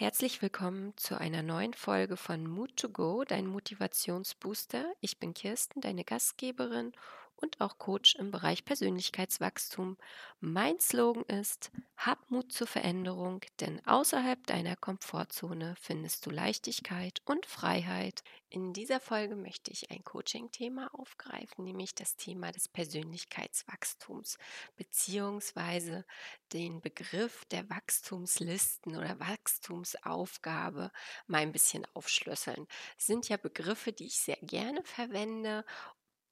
[0.00, 4.86] Herzlich willkommen zu einer neuen Folge von Mood to Go, dein Motivationsbooster.
[5.02, 6.94] Ich bin Kirsten, deine Gastgeberin
[7.40, 9.96] und auch Coach im Bereich Persönlichkeitswachstum.
[10.40, 17.46] Mein Slogan ist, hab Mut zur Veränderung, denn außerhalb deiner Komfortzone findest du Leichtigkeit und
[17.46, 18.22] Freiheit.
[18.48, 24.38] In dieser Folge möchte ich ein Coaching-Thema aufgreifen, nämlich das Thema des Persönlichkeitswachstums,
[24.76, 26.04] beziehungsweise
[26.52, 30.90] den Begriff der Wachstumslisten oder Wachstumsaufgabe
[31.26, 32.66] mal ein bisschen aufschlüsseln.
[32.96, 35.64] Das sind ja Begriffe, die ich sehr gerne verwende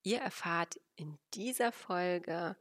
[0.08, 2.56] Ihr erfahrt in dieser Folge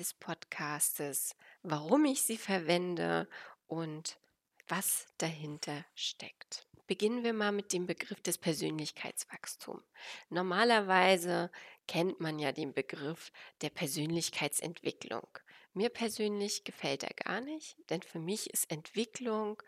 [0.00, 3.28] des Podcastes, warum ich sie verwende
[3.68, 4.18] und
[4.66, 6.66] was dahinter steckt.
[6.88, 9.84] Beginnen wir mal mit dem Begriff des Persönlichkeitswachstums.
[10.28, 11.52] Normalerweise
[11.86, 15.28] kennt man ja den Begriff der Persönlichkeitsentwicklung.
[15.74, 19.62] Mir persönlich gefällt er gar nicht, denn für mich ist Entwicklung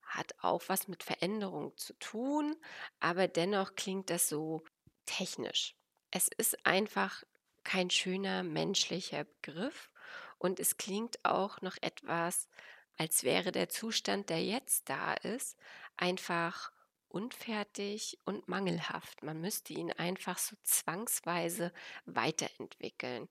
[0.00, 2.56] hat auch was mit Veränderung zu tun,
[3.00, 4.62] aber dennoch klingt das so
[5.04, 5.76] technisch.
[6.10, 7.22] Es ist einfach
[7.62, 9.90] kein schöner menschlicher Begriff
[10.38, 12.48] und es klingt auch noch etwas,
[12.96, 15.56] als wäre der Zustand, der jetzt da ist,
[15.96, 16.72] einfach
[17.08, 19.22] unfertig und mangelhaft.
[19.22, 21.72] Man müsste ihn einfach so zwangsweise
[22.06, 23.28] weiterentwickeln.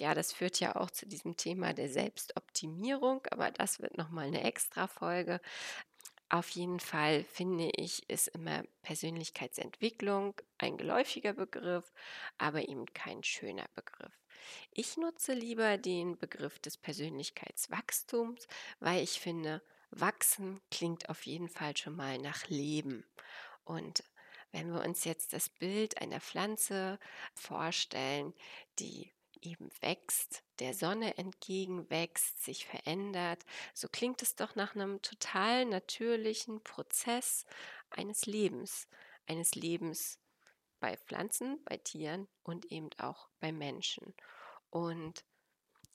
[0.00, 4.42] Ja, das führt ja auch zu diesem Thema der Selbstoptimierung, aber das wird nochmal eine
[4.42, 5.40] extra Folge.
[6.34, 11.92] Auf jeden Fall finde ich, ist immer Persönlichkeitsentwicklung ein geläufiger Begriff,
[12.38, 14.12] aber eben kein schöner Begriff.
[14.72, 18.48] Ich nutze lieber den Begriff des Persönlichkeitswachstums,
[18.80, 23.06] weil ich finde, wachsen klingt auf jeden Fall schon mal nach Leben.
[23.62, 24.02] Und
[24.50, 26.98] wenn wir uns jetzt das Bild einer Pflanze
[27.34, 28.34] vorstellen,
[28.80, 29.12] die
[29.44, 36.62] eben wächst, der Sonne entgegenwächst, sich verändert, so klingt es doch nach einem total natürlichen
[36.62, 37.44] Prozess
[37.90, 38.88] eines Lebens,
[39.26, 40.18] eines Lebens
[40.80, 44.14] bei Pflanzen, bei Tieren und eben auch bei Menschen.
[44.70, 45.24] Und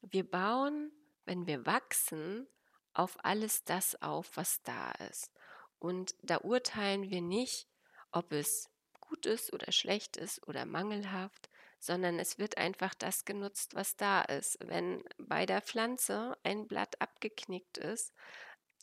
[0.02, 0.92] wir bauen,
[1.26, 2.48] wenn wir wachsen,
[2.94, 5.32] auf alles das auf, was da ist.
[5.78, 7.68] Und da urteilen wir nicht,
[8.12, 11.50] ob es gut ist oder schlecht ist oder mangelhaft,
[11.80, 14.58] sondern es wird einfach das genutzt, was da ist.
[14.62, 18.14] Wenn bei der Pflanze ein Blatt abgeknickt ist,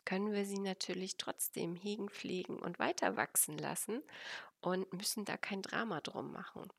[0.05, 4.03] können wir sie natürlich trotzdem hegen, pflegen und weiter wachsen lassen
[4.61, 6.71] und müssen da kein Drama drum machen.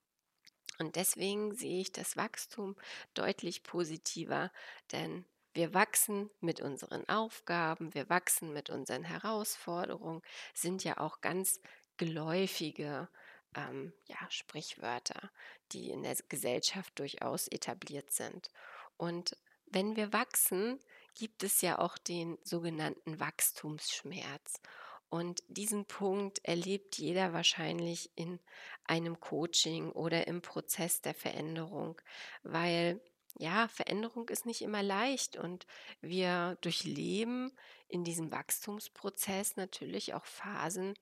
[0.80, 2.76] Und deswegen sehe ich das Wachstum
[3.14, 4.52] deutlich positiver,
[4.92, 10.22] denn wir wachsen mit unseren Aufgaben, wir wachsen mit unseren Herausforderungen,
[10.54, 11.60] sind ja auch ganz
[11.98, 13.10] geläufige
[13.56, 15.32] ähm, ja, Sprichwörter,
[15.72, 18.50] die in der Gesellschaft durchaus etabliert sind.
[18.98, 20.80] Und wenn wir wachsen,
[21.16, 24.62] gibt es ja auch den sogenannten Wachstumsschmerz.
[25.10, 28.40] Und diesen Punkt erlebt jeder wahrscheinlich in
[28.84, 32.00] einem Coaching oder im Prozess der Veränderung,
[32.44, 33.00] weil
[33.40, 35.68] ja, Veränderung ist nicht immer leicht und
[36.02, 37.52] wir durchleben
[37.88, 40.96] in diesem Wachstumsprozess natürlich auch Phasen,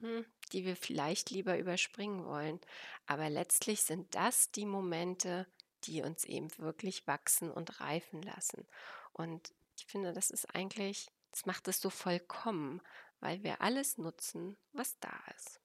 [0.00, 2.60] hm, die wir vielleicht lieber überspringen wollen.
[3.06, 5.46] Aber letztlich sind das die Momente,
[5.84, 8.66] die uns eben wirklich wachsen und reifen lassen.
[9.12, 12.80] Und ich finde, das ist eigentlich, das macht es so vollkommen,
[13.20, 15.60] weil wir alles nutzen, was da ist.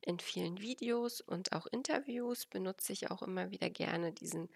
[0.00, 4.48] In vielen Videos und auch Interviews benutze ich auch immer wieder gerne diesen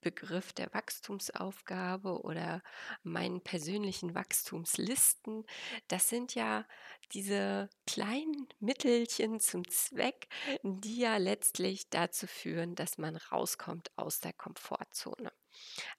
[0.00, 2.62] Begriff der Wachstumsaufgabe oder
[3.02, 5.44] meinen persönlichen Wachstumslisten.
[5.88, 6.66] Das sind ja
[7.12, 10.28] diese kleinen Mittelchen zum Zweck,
[10.62, 15.32] die ja letztlich dazu führen, dass man rauskommt aus der Komfortzone.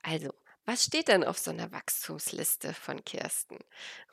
[0.01, 0.33] Also,
[0.65, 3.59] was steht denn auf so einer Wachstumsliste von Kirsten?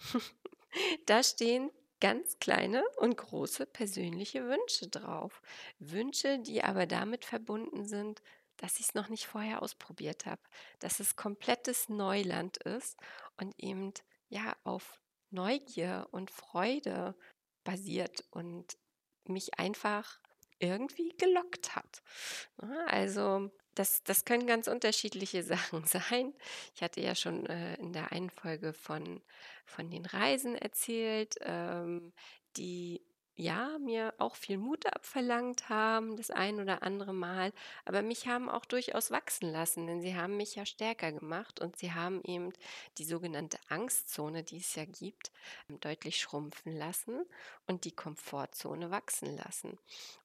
[1.06, 1.70] da stehen
[2.00, 5.42] ganz kleine und große persönliche Wünsche drauf.
[5.78, 8.22] Wünsche, die aber damit verbunden sind,
[8.56, 10.42] dass ich es noch nicht vorher ausprobiert habe,
[10.80, 12.96] dass es komplettes Neuland ist
[13.38, 13.92] und eben
[14.28, 15.00] ja auf
[15.30, 17.14] Neugier und Freude
[17.64, 18.76] basiert und
[19.24, 20.20] mich einfach
[20.58, 22.02] irgendwie gelockt hat.
[22.62, 23.50] Ne, also
[23.80, 26.34] das, das können ganz unterschiedliche Sachen sein.
[26.74, 29.22] Ich hatte ja schon äh, in der einen Folge von,
[29.64, 32.12] von den Reisen erzählt, ähm,
[32.56, 33.00] die
[33.36, 37.54] ja, mir auch viel Mut abverlangt haben, das ein oder andere Mal,
[37.86, 41.78] aber mich haben auch durchaus wachsen lassen, denn sie haben mich ja stärker gemacht und
[41.78, 42.52] sie haben eben
[42.98, 45.32] die sogenannte Angstzone, die es ja gibt,
[45.68, 47.24] deutlich schrumpfen lassen
[47.66, 49.78] und die Komfortzone wachsen lassen.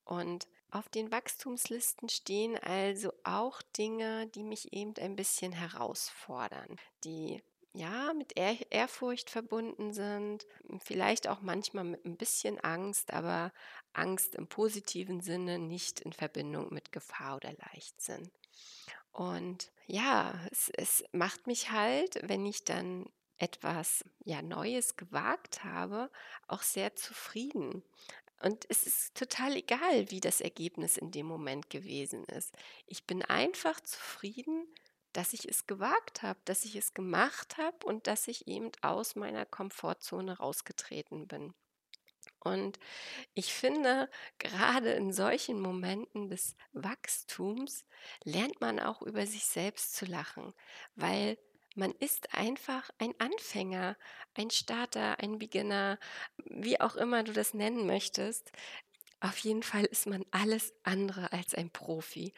[0.04, 7.42] Und auf den Wachstumslisten stehen also auch Dinge, die mich eben ein bisschen herausfordern, die
[7.72, 10.46] ja, mit Ehr Ehrfurcht verbunden sind,
[10.82, 13.52] vielleicht auch manchmal mit ein bisschen Angst, aber
[13.92, 18.30] Angst im positiven Sinne, nicht in Verbindung mit Gefahr oder Leichtsinn.
[19.12, 23.06] Und ja, es, es macht mich halt, wenn ich dann
[23.38, 26.10] etwas ja Neues gewagt habe,
[26.48, 27.82] auch sehr zufrieden.
[28.40, 32.54] Und es ist total egal, wie das Ergebnis in dem Moment gewesen ist.
[32.86, 34.66] Ich bin einfach zufrieden,
[35.12, 39.16] dass ich es gewagt habe, dass ich es gemacht habe und dass ich eben aus
[39.16, 41.54] meiner Komfortzone rausgetreten bin.
[42.40, 42.78] Und
[43.34, 47.84] ich finde, gerade in solchen Momenten des Wachstums
[48.24, 50.52] lernt man auch über sich selbst zu lachen,
[50.94, 51.38] weil
[51.76, 53.96] man ist einfach ein Anfänger,
[54.34, 55.98] ein Starter, ein Beginner,
[56.44, 58.52] wie auch immer du das nennen möchtest.
[59.20, 62.34] Auf jeden Fall ist man alles andere als ein Profi.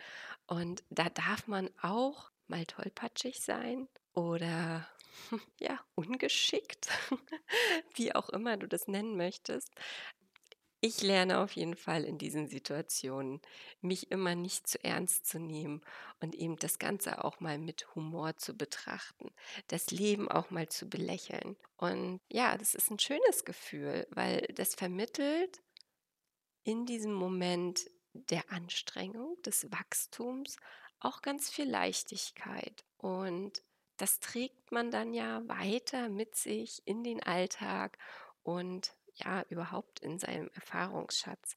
[0.46, 4.88] Und da darf man auch mal tollpatschig sein oder
[5.60, 6.88] ja, ungeschickt,
[7.94, 9.72] wie auch immer du das nennen möchtest.
[10.80, 13.40] Ich lerne auf jeden Fall in diesen Situationen,
[13.80, 15.82] mich immer nicht zu ernst zu nehmen
[16.20, 19.32] und eben das Ganze auch mal mit Humor zu betrachten,
[19.66, 21.56] das Leben auch mal zu belächeln.
[21.76, 25.60] Und ja, das ist ein schönes Gefühl, weil das vermittelt
[26.62, 30.56] in diesem Moment der Anstrengung, des Wachstums
[31.00, 32.84] auch ganz viel Leichtigkeit.
[32.98, 33.62] Und
[33.96, 37.98] das trägt man dann ja weiter mit sich in den Alltag
[38.44, 41.54] und ja, überhaupt in seinem Erfahrungsschatz.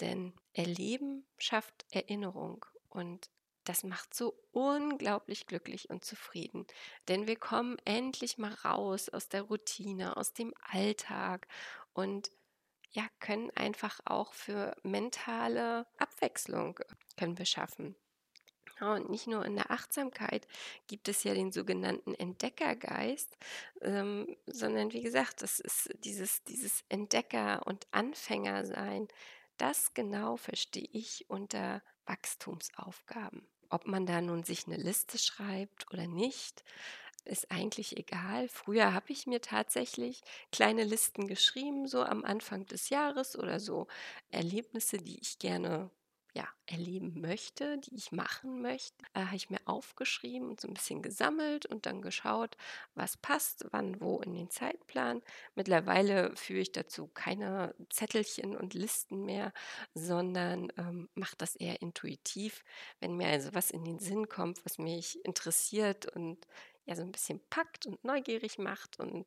[0.00, 3.30] Denn Erleben schafft Erinnerung und
[3.64, 6.66] das macht so unglaublich glücklich und zufrieden.
[7.08, 11.48] Denn wir kommen endlich mal raus aus der Routine, aus dem Alltag
[11.94, 12.30] und
[12.90, 16.78] ja, können einfach auch für mentale Abwechslung
[17.16, 17.96] können wir schaffen.
[18.92, 20.46] Und nicht nur in der Achtsamkeit
[20.86, 23.36] gibt es ja den sogenannten Entdeckergeist,
[23.80, 29.08] ähm, sondern wie gesagt, das ist dieses, dieses Entdecker- und Anfängersein.
[29.56, 33.46] Das genau verstehe ich unter Wachstumsaufgaben.
[33.70, 36.62] Ob man da nun sich eine Liste schreibt oder nicht,
[37.24, 38.48] ist eigentlich egal.
[38.48, 40.22] Früher habe ich mir tatsächlich
[40.52, 43.86] kleine Listen geschrieben, so am Anfang des Jahres oder so
[44.30, 45.90] Erlebnisse, die ich gerne
[46.34, 50.74] ja, erleben möchte, die ich machen möchte, äh, habe ich mir aufgeschrieben und so ein
[50.74, 52.56] bisschen gesammelt und dann geschaut,
[52.94, 55.22] was passt, wann, wo in den Zeitplan.
[55.54, 59.52] Mittlerweile führe ich dazu keine Zettelchen und Listen mehr,
[59.94, 62.64] sondern ähm, mache das eher intuitiv.
[62.98, 66.46] Wenn mir also was in den Sinn kommt, was mich interessiert und
[66.86, 69.26] ja so ein bisschen packt und neugierig macht und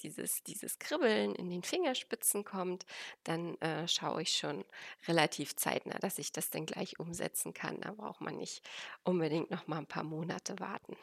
[0.00, 2.86] dieses, dieses Kribbeln in den Fingerspitzen kommt,
[3.24, 4.64] dann äh, schaue ich schon
[5.06, 7.80] relativ zeitnah, dass ich das dann gleich umsetzen kann.
[7.80, 8.62] Da braucht man nicht
[9.04, 10.96] unbedingt noch mal ein paar Monate warten.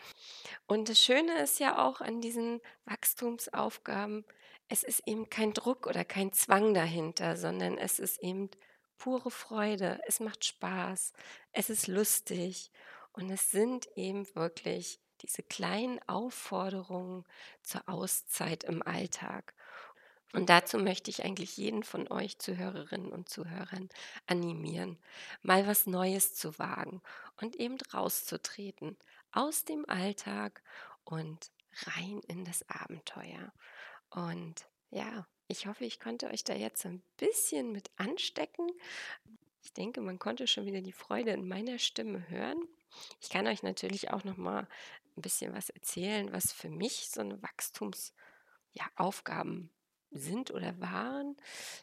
[0.68, 4.26] Und das Schöne ist ja auch an diesen Wachstumsaufgaben,
[4.70, 8.50] es ist eben kein Druck oder kein Zwang dahinter, sondern es ist eben
[8.98, 10.00] pure Freude.
[10.08, 11.14] Es macht Spaß,
[11.52, 12.72] es ist lustig
[13.12, 17.26] und es sind eben wirklich diese kleinen Aufforderungen
[17.64, 19.54] zur Auszeit im Alltag.
[20.34, 23.90] Und dazu möchte ich eigentlich jeden von euch Zuhörerinnen und Zuhörern
[24.26, 24.98] animieren,
[25.44, 27.02] mal was Neues zu wagen
[27.38, 28.98] und eben rauszutreten
[29.32, 30.64] aus dem Alltag
[31.04, 31.52] und
[31.86, 33.54] rein in das Abenteuer.
[34.10, 38.68] Und ja, ich hoffe, ich konnte euch da jetzt ein bisschen mit anstecken.
[39.62, 42.58] Ich denke, man konnte schon wieder die Freude in meiner Stimme hören.
[43.22, 44.68] Ich kann euch natürlich auch noch mal
[45.18, 49.70] ein bisschen was erzählen, was für mich so eine Wachstumsaufgaben ja,
[50.20, 51.36] sind oder waren.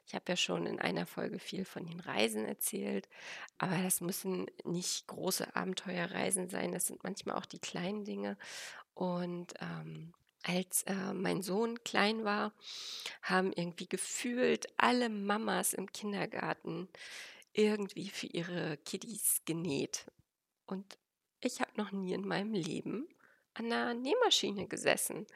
[0.07, 3.09] Ich habe ja schon in einer Folge viel von den Reisen erzählt,
[3.59, 8.37] aber das müssen nicht große Abenteuerreisen sein, das sind manchmal auch die kleinen Dinge.
[8.95, 12.53] Und ähm, als äh, mein Sohn klein war,
[13.23, 16.89] haben irgendwie gefühlt alle Mamas im Kindergarten
[17.53, 20.11] irgendwie für ihre Kiddies genäht.
[20.67, 20.99] Und
[21.41, 23.09] ich habe noch nie in meinem Leben
[23.61, 25.27] an einer Nähmaschine gesessen.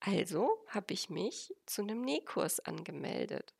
[0.00, 3.54] Also habe ich mich zu einem Nähkurs angemeldet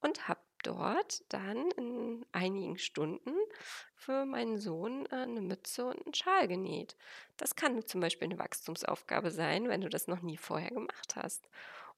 [0.00, 3.32] und habe dort dann in einigen Stunden
[3.94, 6.96] für meinen Sohn äh, eine Mütze und einen Schal genäht.
[7.36, 11.48] Das kann zum Beispiel eine Wachstumsaufgabe sein, wenn du das noch nie vorher gemacht hast.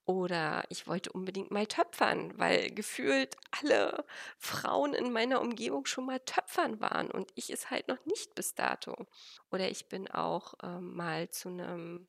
[0.05, 4.05] Oder ich wollte unbedingt mal töpfern, weil gefühlt alle
[4.39, 8.55] Frauen in meiner Umgebung schon mal töpfern waren und ich es halt noch nicht bis
[8.55, 9.07] dato.
[9.51, 12.09] Oder ich bin auch äh, mal zu einem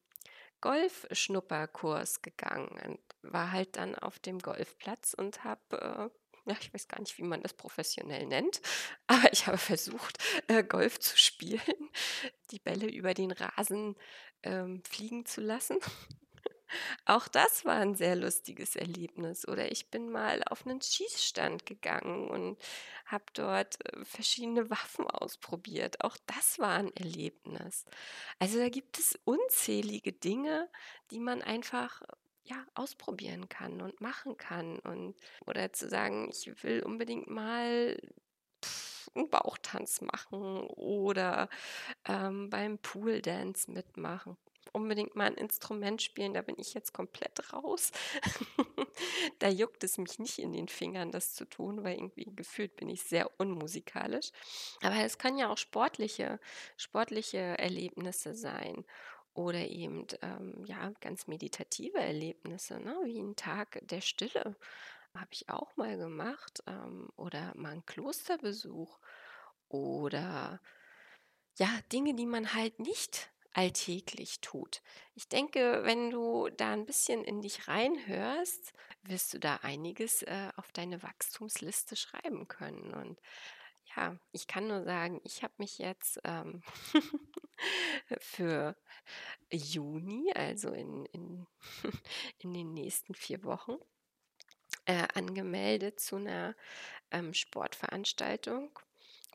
[0.61, 6.87] Golfschnupperkurs gegangen und war halt dann auf dem Golfplatz und habe äh, ja, ich weiß
[6.87, 8.61] gar nicht, wie man das professionell nennt,
[9.07, 11.61] aber ich habe versucht, äh, Golf zu spielen,
[12.51, 13.95] die Bälle über den Rasen
[14.43, 15.77] ähm, fliegen zu lassen.
[17.05, 19.47] Auch das war ein sehr lustiges Erlebnis.
[19.47, 22.57] Oder ich bin mal auf einen Schießstand gegangen und
[23.05, 26.03] habe dort, äh, verschiedene Waffen ausprobiert.
[26.03, 27.85] Auch das war ein Erlebnis.
[28.39, 30.69] Also, da gibt es unzählige Dinge,
[31.11, 32.01] die man einfach,
[32.43, 35.15] ja, ausprobieren kann und machen kann und
[35.45, 37.97] oder zu sagen: „Ich will unbedingt mal,
[38.63, 41.49] pf, 'n Bauchtanz machen oder,
[42.07, 44.37] ähm, beim Pooldance mitmachen
[44.73, 47.91] unbedingt mal ein Instrument spielen, da bin ich jetzt komplett raus.
[49.39, 52.89] Da juckt es mich nicht in den Fingern, das zu tun, weil irgendwie gefühlt bin
[52.89, 54.31] ich sehr unmusikalisch.
[54.81, 56.39] Aber es können ja auch sportliche
[56.77, 58.85] sportliche Erlebnisse sein
[59.33, 64.55] oder eben, ähm, ja, ganz meditative Erlebnisse, ne, wie ein Tag der Stille
[65.15, 68.99] habe ich auch mal gemacht, ähm, oder mal 'n Klosterbesuch
[69.69, 70.61] oder
[71.57, 74.81] ja, Dinge, die man halt nicht alltäglich tut.
[75.15, 80.49] Ich denke, wenn du da ein bisschen in dich reinhörst, wirst du da einiges, äh,
[80.57, 82.93] auf deine Wachstumsliste schreiben können.
[82.93, 83.19] Und
[83.95, 86.63] ja, ich kann nur sagen, ich habe mich jetzt, ähm,
[88.19, 88.75] für
[89.51, 91.47] Juni, also in in
[92.39, 93.77] in den nächsten 4 Wochen,
[94.85, 96.55] äh, angemeldet zu einer
[97.11, 98.79] ähm, Sportveranstaltung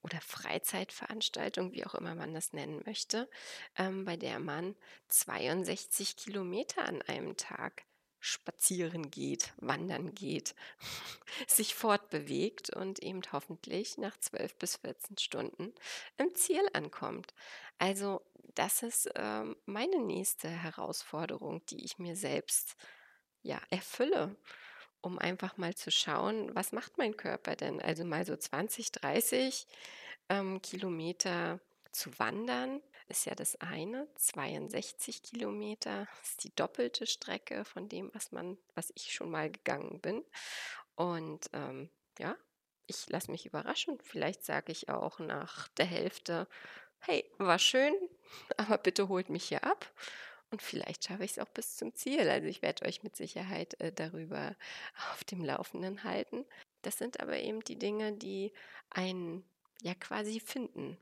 [0.03, 3.29] oder Freizeitveranstaltung, wie auch immer man das nennen möchte,
[3.77, 4.77] ähm, bei der man
[5.09, 7.85] 62 Kilometer an einem Tag
[8.21, 10.55] spazieren geht, wandern geht,
[11.47, 15.73] sich fortbewegt und eben hoffentlich nach 12 bis 14 Stunden
[16.17, 17.35] im Ziel ankommt.
[17.79, 18.23] Also
[18.55, 22.77] das ist ähm, meine nächste Herausforderung, die ich mir selbst
[23.43, 24.37] ja erfülle
[25.01, 27.81] um einfach mal zu schauen, was macht mein Körper denn?
[27.81, 29.67] Also mal so 20, 30
[30.29, 31.61] ähm, Kilometer
[31.93, 34.07] zu wandern ist ja das eine.
[34.17, 40.01] 62 Kilometer ist die doppelte Strecke von dem, was man, was ich schon mal gegangen
[40.01, 40.25] bin.
[40.95, 42.37] Und ähm, ja,
[42.87, 43.99] ich lasse mich überraschen.
[44.03, 46.47] Vielleicht sage ich auch nach der Hälfte,
[47.01, 47.95] hey, war schön,
[48.57, 49.91] aber bitte holt mich hier ab.
[50.51, 52.29] Und vielleicht schaffe ich es auch bis zum Ziel.
[52.29, 54.57] Also ich werde euch mit Sicherheit äh, darüber
[55.13, 56.45] auf dem Laufenden halten.
[56.83, 58.53] Das sind aber eben die Dinge, die
[58.91, 59.45] einen
[59.83, 60.97] ja quasi finden.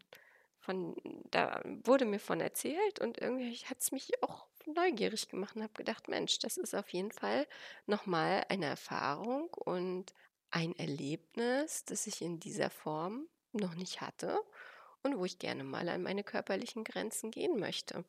[0.58, 0.96] Von,
[1.30, 5.74] da wurde mir von erzählt und irgendwie hat es mich auch neugierig gemacht und habe
[5.74, 7.46] gedacht, Mensch, das ist auf jeden Fall
[7.86, 10.12] nochmal eine Erfahrung und
[10.50, 14.40] ein Erlebnis, das ich in dieser Form noch nicht hatte
[15.06, 18.04] und wo ich gerne mal an meine körperlichen Grenzen gehen möchte.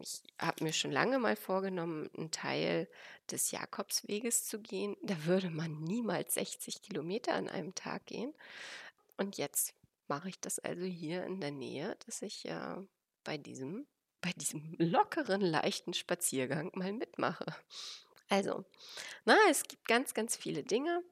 [0.00, 2.88] Ich habe mir schon lange mal vorgenommen, einen Teil
[3.30, 4.96] des Jakobsweges zu gehen.
[5.02, 8.34] Da würde man niemals 60 Kilometer an einem Tag gehen.
[9.16, 9.74] Und jetzt
[10.08, 12.82] mache ich das also hier in der Nähe, dass ich ja
[13.24, 13.86] bei diesem,
[14.20, 17.46] bei diesem lockeren, leichten Spaziergang mal mitmache.
[18.30, 18.64] Also,
[19.24, 21.02] na, es gibt ganz, ganz viele Dinge,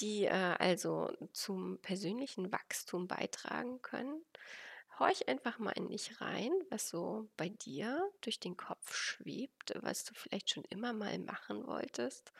[0.00, 4.24] die äh, also zum persönlichen Wachstum beitragen können.
[4.98, 10.04] Horch einfach mal in dich rein, was so bei dir durch den Kopf schwebt, was
[10.04, 12.32] du vielleicht schon immer mal machen wolltest.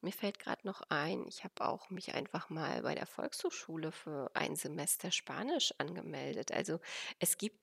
[0.00, 4.30] Mir fällt gerade noch ein, ich habe auch mich einfach mal bei der Volkshochschule für
[4.34, 6.50] ein Semester Spanisch angemeldet.
[6.50, 6.80] Also
[7.20, 7.60] es gibt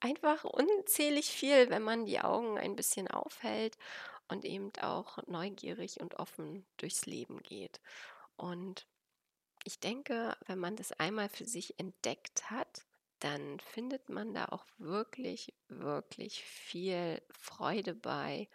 [0.00, 3.76] einfach unzählig viel, wenn man die Augen ein bisschen aufhält
[4.28, 7.80] und eben auch neugierig und offen durchs Leben geht.
[8.36, 8.86] Und
[9.64, 12.84] ich denke, wenn man das einmal für sich entdeckt hat,
[13.20, 18.48] dann findet man da auch wirklich, wirklich viel Freude bei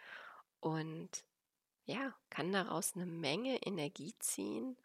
[0.60, 1.24] und
[1.86, 4.76] ja, kann daraus eine Menge Energie ziehen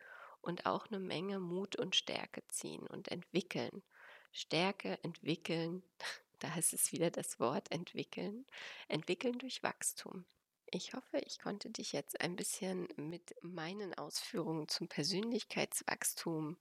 [0.41, 3.83] und auch eine Menge Mut und Stärke ziehen und entwickeln.
[4.31, 5.83] Stärke entwickeln,
[6.39, 8.45] da ist es wieder das Wort entwickeln,
[8.87, 10.25] entwickeln durch Wachstum.
[10.75, 16.57] Ich hoffe, ich konnte dich jetzt ein bisschen mit meinen Ausführungen zum Persönlichkeitswachstum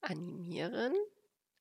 [0.00, 0.94] animieren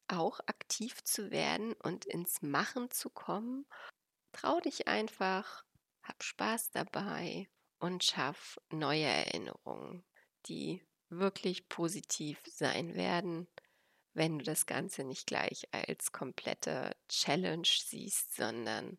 [0.09, 3.65] auch aktiv zu werden und ins Machen zu kommen.
[4.31, 5.63] Trau dich einfach,
[6.03, 7.47] hab Spaß dabei
[7.79, 10.03] und schaff neue Erinnerungen,
[10.47, 13.47] die wirklich positiv sein werden,
[14.13, 18.97] wenn du das Ganze nicht gleich als komplette Challenge siehst, sondern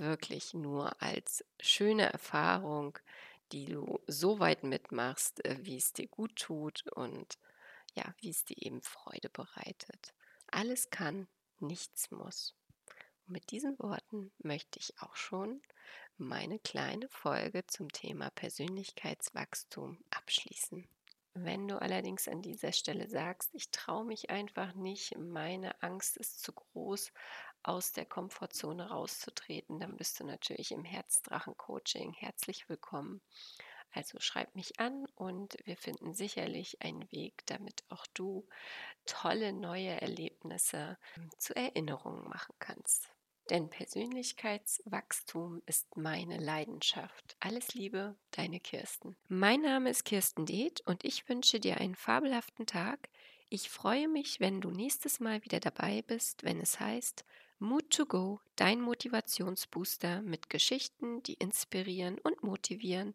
[0.00, 2.98] wirklich nur als schöne Erfahrung,
[3.52, 7.38] die du so weit mitmachst, äh, wie es dir gut tut und
[7.94, 10.14] ja, wie es dir eben Freude bereitet.
[10.50, 11.28] Alles kann,
[11.58, 12.54] nichts muss.
[13.26, 15.62] Und mit diesen Worten möchte ich auch schon
[16.16, 20.88] meine kleine Folge zum Thema Persönlichkeitswachstum abschließen.
[21.34, 26.42] Wenn du allerdings an dieser Stelle sagst, ich traue mich einfach nicht, meine Angst ist
[26.42, 27.12] zu groß,
[27.62, 33.20] aus der Komfortzone rauszutreten, dann bist du natürlich im Herzdrachen-Coaching herzlich willkommen.
[33.92, 38.46] Also schreib mich an und wir finden sicherlich einen Weg, damit auch du
[39.04, 43.10] tolle neue Erlebnisse ähm, zu Erinnerungen machen kannst.
[43.50, 47.36] Denn Persönlichkeitswachstum ist meine Leidenschaft.
[47.40, 49.16] Alles Liebe, deine Kirsten.
[49.26, 53.08] Mein Name ist Kirsten Deeth und ich wünsche dir einen fabelhaften Tag.
[53.48, 57.24] Ich freue mich, wenn du nächstes Mal wieder dabei bist, wenn es heißt
[57.62, 63.14] Mood to Go, dein Motivationsbooster mit Geschichten, die inspirieren und motivieren.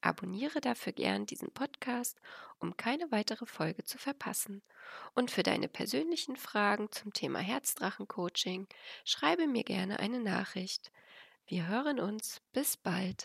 [0.00, 2.18] Abonniere dafür gern diesen Podcast,
[2.58, 4.62] um keine weitere Folge zu verpassen.
[5.12, 8.66] Und für deine persönlichen Fragen zum Thema Herzdrachen-Coaching
[9.04, 10.90] schreibe mir gerne eine Nachricht.
[11.44, 12.40] Wir hören uns.
[12.54, 13.20] Bis bald.